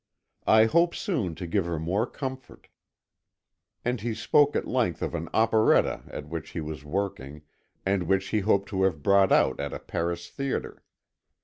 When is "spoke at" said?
4.15-4.67